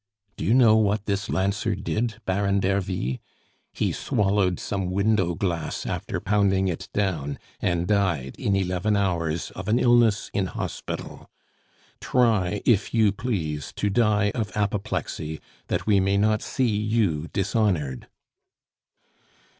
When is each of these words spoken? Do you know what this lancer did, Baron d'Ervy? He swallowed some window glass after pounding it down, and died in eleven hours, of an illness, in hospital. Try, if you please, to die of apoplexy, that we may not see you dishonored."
Do 0.35 0.43
you 0.43 0.55
know 0.55 0.77
what 0.77 1.05
this 1.05 1.29
lancer 1.29 1.75
did, 1.75 2.19
Baron 2.25 2.59
d'Ervy? 2.59 3.19
He 3.71 3.91
swallowed 3.91 4.59
some 4.59 4.89
window 4.89 5.35
glass 5.35 5.85
after 5.85 6.19
pounding 6.19 6.67
it 6.67 6.89
down, 6.91 7.37
and 7.59 7.85
died 7.85 8.35
in 8.39 8.55
eleven 8.55 8.97
hours, 8.97 9.51
of 9.51 9.67
an 9.67 9.77
illness, 9.77 10.31
in 10.33 10.47
hospital. 10.47 11.29
Try, 11.99 12.63
if 12.65 12.95
you 12.95 13.11
please, 13.11 13.73
to 13.75 13.91
die 13.91 14.31
of 14.31 14.51
apoplexy, 14.57 15.39
that 15.67 15.85
we 15.85 15.99
may 15.99 16.17
not 16.17 16.41
see 16.41 16.75
you 16.75 17.27
dishonored." 17.27 18.07